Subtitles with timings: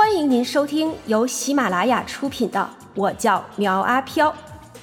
[0.00, 4.30] 欢迎您收听由喜马拉雅出品的《我叫苗阿飘》，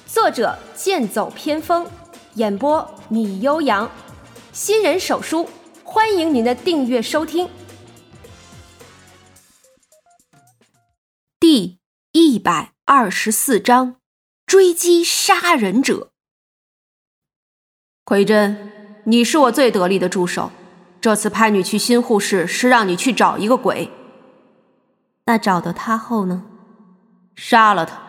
[0.06, 1.88] 作者剑走偏锋，
[2.36, 3.90] 演播米悠扬，
[4.52, 5.50] 新人手书，
[5.84, 7.50] 欢迎您的订阅收听。
[11.40, 11.80] 第
[12.12, 13.96] 一百二十四章：
[14.46, 16.12] 追击杀人者。
[18.06, 20.52] 奎真，你是我最得力的助手，
[21.02, 23.90] 这次派你去新护士是让你去找一个鬼。
[25.28, 26.44] 那找到他后呢？
[27.36, 28.02] 杀了他。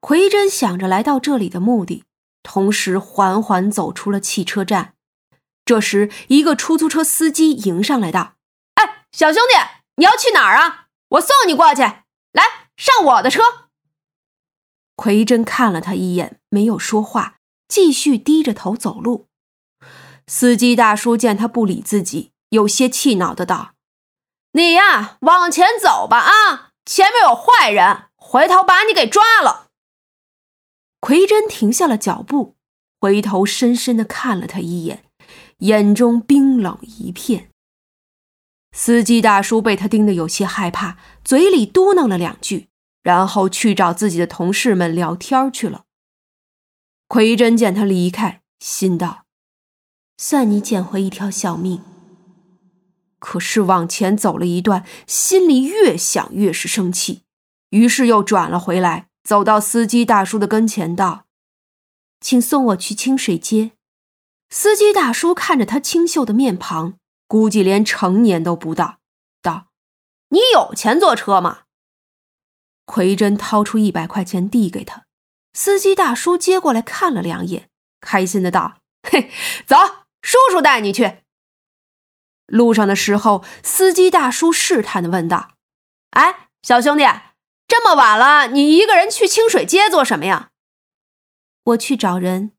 [0.00, 2.04] 奎真想着来到这里的目的，
[2.42, 4.94] 同时缓缓走出了汽车站。
[5.64, 8.34] 这时，一个出租车司机迎上来道
[8.76, 9.58] ：“哎，小兄弟，
[9.96, 10.86] 你要去哪儿啊？
[11.08, 11.82] 我送你过去。
[11.82, 13.42] 来，上我的车。”
[14.94, 19.26] 奎真看了他一眼，没有说话，继续低着头走路。
[20.28, 23.73] 司机大叔见他不理自己，有些气恼的道。
[24.56, 26.70] 你呀，往前走吧啊！
[26.86, 29.66] 前面有坏人，回头把你给抓了。
[31.00, 32.54] 奎真停下了脚步，
[33.00, 35.04] 回头深深的看了他一眼，
[35.58, 37.50] 眼中冰冷一片。
[38.70, 42.68] 司机大叔被他盯得有些害怕，嘴里嘟囔了两句，
[43.02, 45.82] 然后去找自己的同事们聊天去了。
[47.08, 49.24] 奎真见他离开，心道：
[50.16, 51.82] 算你捡回一条小命。
[53.24, 57.22] 可是往前走了一段，心里越想越是生气，
[57.70, 61.24] 于是又转了回来，走到司机大叔的跟前，道
[62.20, 63.70] ：“请送我去清水街。”
[64.52, 68.98] 司机大叔看着他清秀的面庞，估计连成年都不到，
[69.40, 69.68] 道
[70.28, 71.60] ：“你有钱坐车吗？”
[72.84, 75.06] 奎真掏出一百块钱递给他，
[75.54, 77.70] 司机大叔接过来看了两眼，
[78.02, 78.80] 开心的道
[79.10, 79.30] ：“嘿，
[79.66, 79.76] 走，
[80.20, 81.20] 叔叔带你去。”
[82.46, 85.52] 路上的时候，司机大叔试探的问道
[86.12, 87.04] ：“哎，小兄弟，
[87.66, 90.50] 这么晚了，你一个人去清水街做什么呀
[91.64, 92.52] ？”“我去找人。”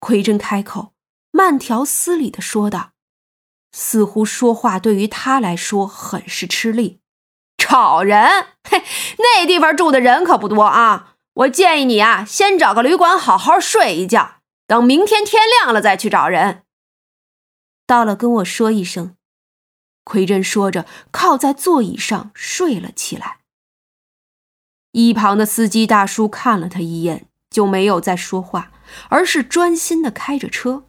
[0.00, 0.92] 奎真开口，
[1.30, 2.90] 慢条斯理的说道，
[3.72, 7.00] 似乎说话对于他来说很是吃力。
[7.58, 8.46] “找人？
[8.68, 8.82] 嘿，
[9.18, 11.14] 那地方住的人可不多啊。
[11.34, 14.36] 我建议你啊，先找个旅馆好好睡一觉，
[14.66, 16.62] 等明天天亮了再去找人。”
[17.88, 19.16] 到了，跟我说一声。
[20.04, 23.38] 奎真说着，靠在座椅上睡了起来。
[24.92, 28.72] 一旁的司机大叔看了他一眼，就没有再说话，
[29.08, 30.84] 而是专心的开着车。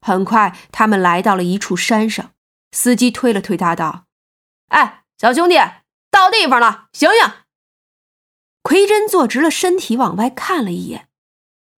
[0.00, 2.32] 很快，他们来到了一处山上。
[2.72, 4.06] 司机推了推他，道
[4.68, 5.56] ：“哎，小兄弟，
[6.10, 7.32] 到地方了，醒醒！”
[8.64, 11.08] 奎真坐直了身体，往外看了一眼，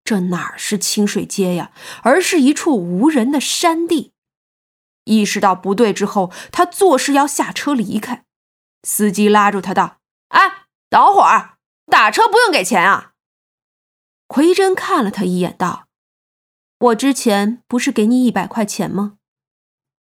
[0.05, 4.13] 这哪是清水街呀，而是一处无人的山地。
[5.07, 8.25] 意识到不对之后，他作势要下车离开。
[8.83, 9.97] 司机拉住他道
[10.29, 11.57] ：“哎，等会儿，
[11.91, 13.13] 打车不用给钱啊。”
[14.29, 15.87] 奎真看了他一眼，道
[16.79, 19.15] ：“我之前不是给你一百块钱吗？”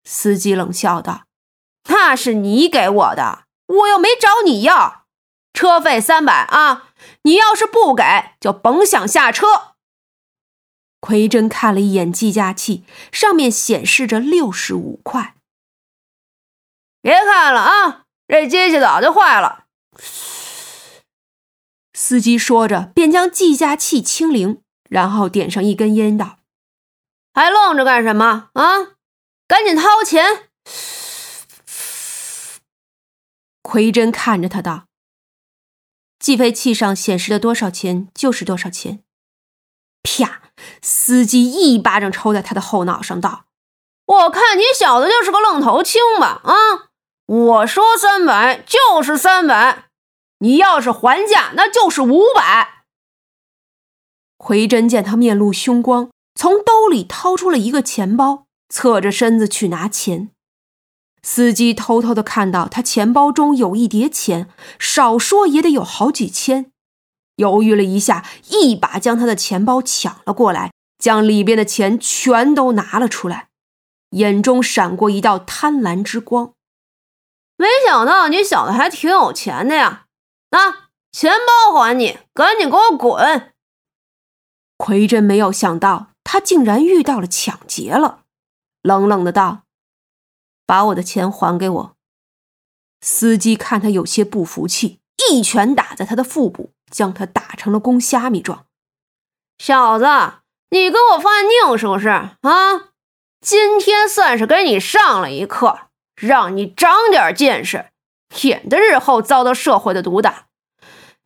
[0.03, 1.23] 司机冷笑道
[1.89, 5.05] ：“那是你给我的，我又没找你要。
[5.53, 6.89] 车费三百啊，
[7.23, 8.03] 你要是不给，
[8.39, 9.75] 就甭想下车。”
[10.99, 15.35] 奎真看了一眼计价器，上面显示着六十五块。
[17.01, 19.65] 别看了啊，这机器早就坏了。
[21.93, 26.39] 司机说着，便将计价器清零，然后点上一根烟，道
[27.33, 28.97] ：“还愣着干什么啊？
[29.47, 30.49] 赶紧掏钱！”
[33.61, 34.87] 奎真看着他道
[36.19, 39.03] ：“计费器上显示的多少钱就是多少钱。”
[40.03, 40.41] 啪！
[40.81, 43.45] 司机一巴掌抽在他的后脑上，道
[44.05, 46.41] ：“我看你小子就是个愣头青吧？
[46.43, 46.53] 啊！
[47.25, 49.85] 我说三百就是三百，
[50.39, 52.83] 你要是还价，那就是五百。”
[54.37, 60.31] 奎真见他面露凶光，从兜里掏出了一个钱包，侧着身子去拿钱。
[61.21, 64.49] 司机偷偷的看到他钱包中有一叠钱，
[64.79, 66.71] 少说也得有好几千。
[67.39, 73.47] 犹豫了一下，一把将他的钱包抢了过来，将里边的钱全都拿了出来，
[74.11, 76.53] 眼中闪过一道贪婪之光。
[77.55, 80.05] 没想到你小子还挺有钱的呀！
[80.51, 83.53] 那钱包还你，赶紧给我滚！
[84.77, 88.23] 奎真没有想到他竟然遇到了抢劫了，
[88.81, 89.63] 冷冷的道
[90.65, 91.95] ：“把我的钱还给我。”
[93.01, 94.99] 司机看他有些不服气，
[95.29, 96.71] 一拳打在他的腹部。
[96.89, 98.65] 将他打成了公虾米状，
[99.57, 100.05] 小子，
[100.69, 102.89] 你跟我犯拧是不是啊？
[103.41, 107.87] 今天算是给你上了一课，让你长点见识。
[108.43, 110.45] 免得日后遭到社会的毒打。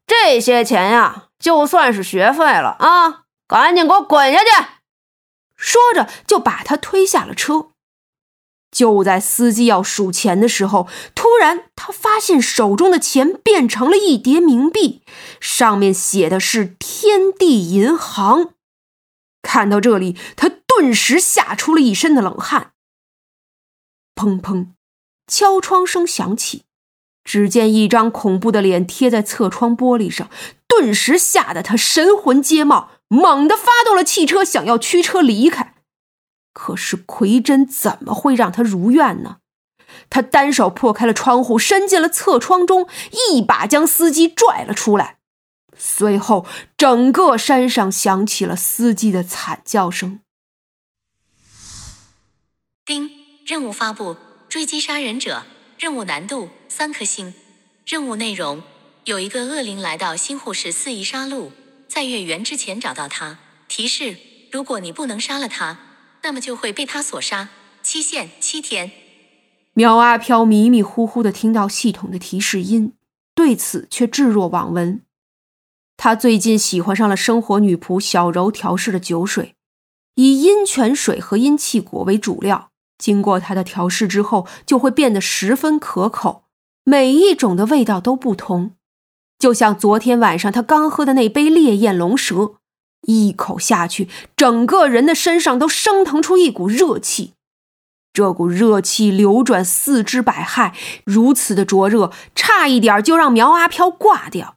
[0.08, 3.24] 这些钱呀，就算是学费了啊！
[3.46, 4.46] 赶紧给我滚下去！
[5.58, 7.73] 说着，就把他推下了车。
[8.74, 15.04] 就在司机要数钱的时候，突然他发现手中的钱变成了一叠冥币，
[15.40, 18.56] 上面写的是“天地银行”。
[19.44, 22.72] 看到这里，他顿时吓出了一身的冷汗。
[24.16, 24.70] 砰砰，
[25.28, 26.64] 敲窗声响起，
[27.24, 30.30] 只见一张恐怖的脸贴在侧窗玻璃上，
[30.68, 35.73] 顿时吓得他神魂皆冒，猛地发动了汽车，想要驱车离开。
[36.54, 39.38] 可是奎真怎么会让他如愿呢？
[40.10, 42.88] 他单手破开了窗户，伸进了侧窗中，
[43.30, 45.18] 一把将司机拽了出来。
[45.78, 46.46] 随后，
[46.78, 50.20] 整个山上响起了司机的惨叫声。
[52.86, 53.10] 丁，
[53.46, 54.16] 任务发布：
[54.48, 55.44] 追击杀人者，
[55.78, 57.34] 任务难度三颗星。
[57.86, 58.64] 任务内容：
[59.06, 61.50] 有一个恶灵来到新护士肆意杀戮，
[61.88, 63.40] 在月圆之前找到他。
[63.68, 64.18] 提示：
[64.52, 65.80] 如果你不能杀了他，
[66.24, 67.50] 那么就会被他所杀。
[67.82, 68.92] 期限七天。
[69.74, 72.94] 苗阿飘迷迷糊糊的听到系统的提示音，
[73.36, 75.02] 对此却置若罔闻。
[75.98, 79.56] 他最近喜欢上了生活女仆小柔调试的酒水，
[80.16, 86.46] 以阴泉水和阴气果为主料，经过他的调试之后，就会变得十分可口，
[86.84, 88.76] 每一种的味道都不同。
[89.40, 92.56] 就像昨天晚上他刚喝的那杯烈焰龙蛇，
[93.04, 97.34] 一口下去，整个人的身上都升腾出一股热气，
[98.12, 100.74] 这股热气流转四肢百骸，
[101.04, 104.56] 如此的灼热，差一点就让苗阿飘挂掉。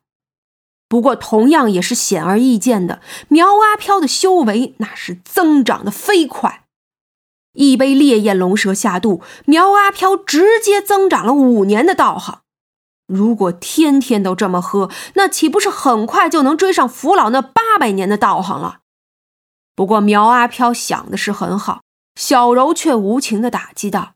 [0.89, 6.63] 不过，同样也是显而易见的，苗阿飘的修为那是增长的飞快。
[7.55, 12.43] 一杯烈焰龙蛇下肚，苗阿飘直接增长了五年的道行。
[13.06, 18.81] 如果天天都这么喝，那岂不是很快就能追上福老那八百年的道行了？
[19.75, 21.82] 不过，苗阿飘想的是很好，
[22.17, 24.14] 小柔却无情的打击道：“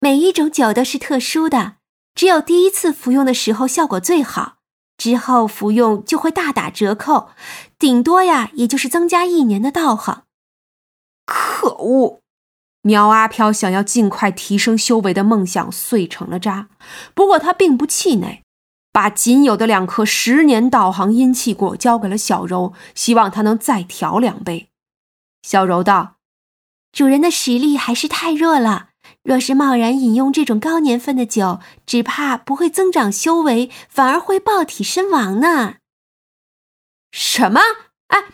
[0.00, 1.76] 每一种酒都是特殊的，
[2.14, 4.54] 只有第一次服用的时候效果最好。”
[4.96, 7.28] 之后服用就会大打折扣，
[7.78, 10.22] 顶多呀，也就是增加一年的道行。
[11.26, 12.22] 可恶！
[12.86, 16.68] 苗阿飘想要尽快提升修为的梦想碎成了渣。
[17.14, 18.44] 不过他并不气馁，
[18.92, 24.68] 把仅有的两颗十年道行阴气果交给了小柔，希望他能再调两杯。
[25.42, 26.18] 小柔道
[26.92, 28.90] ：“主人的实力还是太弱了。”
[29.22, 35.76] 若是贸然饮用这种高年份的酒，只怕不会增长修为，反而会爆体身亡呢。
[37.10, 37.60] 什么？
[38.08, 38.24] 哎，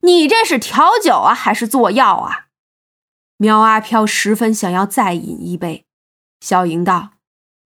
[0.00, 2.46] 你这是调酒啊，还是做药啊？
[3.42, 5.86] 苗阿飘十分想要再饮一杯。
[6.40, 7.12] 小莹道：“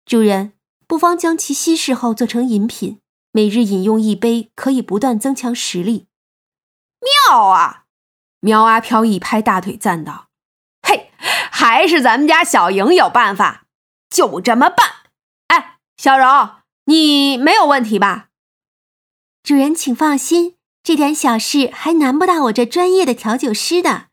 [0.07, 0.55] 主人，
[0.87, 2.99] 不妨将其稀释后做成饮品，
[3.31, 6.07] 每日饮用一杯，可以不断增强实力。”
[7.29, 7.85] 妙啊！
[8.41, 10.29] 苗阿飘一拍大腿赞道。
[10.81, 11.11] 嘿
[11.51, 13.67] 还是咱们家小莹有办法，
[14.09, 14.89] 就这么办。
[15.49, 18.29] 哎，小柔，你没有问题吧？
[19.43, 24.07] 主人，请放心，这点小事还难不到我这专业的调酒师的。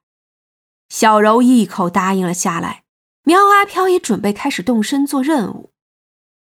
[0.89, 2.83] 小柔一口答应了下来。
[3.23, 5.71] 苗阿飘也准备开始动身做任务。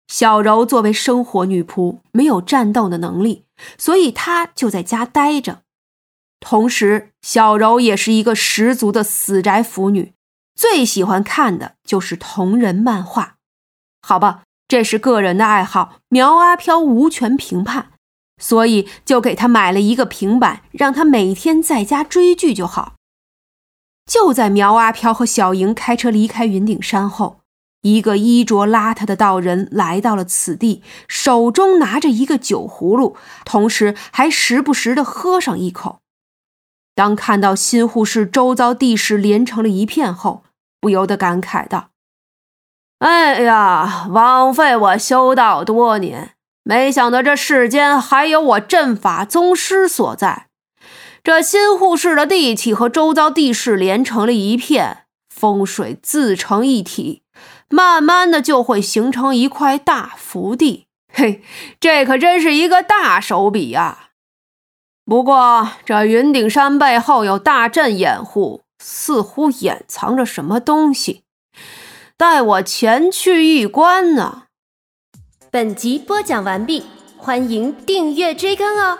[0.08, 3.44] 小柔作为生活女仆，没有战斗的能力，
[3.78, 5.62] 所以她就在家待着。
[6.38, 10.12] 同时，小柔也是一个十足的死宅腐女。
[10.54, 13.36] 最喜欢看的就是同人漫画，
[14.02, 17.88] 好吧，这是个人的爱好，苗阿飘无权评判，
[18.40, 22.95] 所以就给她买了一个平板，让她每天在家追剧就好。
[24.06, 27.40] 就在苗阿飘和小莹开车离开云顶山后，
[27.82, 35.98] 一个衣着邋遢的道人来到了此地，手中拿着一个酒葫芦，同时还时不时的喝上一口。
[36.94, 40.44] 当看到新护士周遭地势连成了一片后，
[40.80, 41.90] 不由得感慨道
[43.00, 46.30] ：“哎呀，枉费我修道多年，
[46.62, 50.45] 没想到这世间还有我阵法宗师所在。
[51.26, 57.24] 这新护士的地气和周遭地势连成了一片，风水自成一体，
[57.68, 60.86] 慢慢的就会形成一块大福地。
[61.12, 61.42] 嘿，
[61.80, 64.10] 这可真是一个大手笔呀！
[65.04, 71.24] 不过这云顶山背后有大阵掩护。”似乎掩藏着什么东西，
[72.16, 74.44] 待我前去一观呢。
[75.50, 76.84] 本集播讲完毕，
[77.16, 78.98] 欢迎订阅追更哦。